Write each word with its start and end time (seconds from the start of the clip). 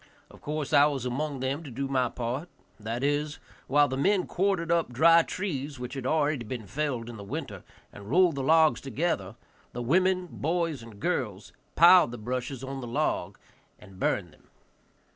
Of 0.31 0.41
course 0.41 0.73
I 0.73 0.85
was 0.87 1.05
among 1.05 1.41
them 1.41 1.61
to 1.61 1.69
do 1.69 1.87
my 1.87 2.09
part; 2.09 2.49
that 2.79 3.03
is, 3.03 3.37
while 3.67 3.87
the 3.87 3.97
men 3.97 4.25
quartered 4.25 4.71
up 4.71 4.91
dry 4.91 5.21
trees, 5.21 5.77
which 5.79 5.93
had 5.93 6.05
been 6.05 6.11
already 6.11 6.57
felled 6.65 7.07
in 7.07 7.17
the 7.17 7.23
winter, 7.23 7.61
and 7.93 8.09
rolled 8.09 8.33
the 8.33 8.41
logs 8.41 8.81
together, 8.81 9.35
the 9.73 9.83
women, 9.83 10.25
boys 10.31 10.81
and 10.81 10.99
girls 10.99 11.53
piled 11.75 12.09
the 12.09 12.17
brushes 12.17 12.63
on 12.63 12.81
the 12.81 12.87
logs 12.87 13.39
and 13.77 13.99
burned 13.99 14.33
them. 14.33 14.47